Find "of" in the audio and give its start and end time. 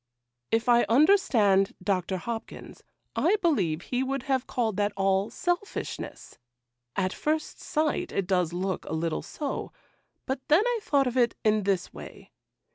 11.05-11.17